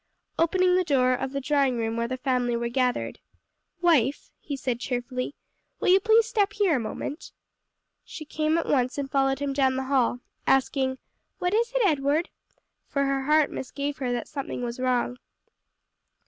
Opening 0.39 0.73
the 0.77 0.83
door 0.83 1.13
of 1.13 1.31
the 1.31 1.39
drawing 1.39 1.77
room 1.77 1.95
where 1.95 2.07
the 2.07 2.17
family 2.17 2.55
were 2.57 2.69
gathered: 2.69 3.19
"Wife," 3.81 4.31
he 4.39 4.57
said 4.57 4.79
cheerfully, 4.79 5.35
"will 5.79 5.89
you 5.89 5.99
please 5.99 6.25
step 6.25 6.53
here 6.53 6.77
a 6.77 6.79
moment?" 6.79 7.31
She 8.03 8.25
came 8.25 8.57
at 8.57 8.65
once 8.67 8.97
and 8.97 9.11
followed 9.11 9.37
him 9.37 9.53
down 9.53 9.75
the 9.75 9.83
hall, 9.83 10.21
asking, 10.47 10.97
"What 11.37 11.53
is 11.53 11.71
it, 11.75 11.83
Edward?" 11.85 12.29
for 12.87 13.05
her 13.05 13.25
heart 13.25 13.51
misgave 13.51 13.97
her 13.99 14.11
that 14.11 14.27
something 14.27 14.63
was 14.63 14.79
wrong. 14.79 15.17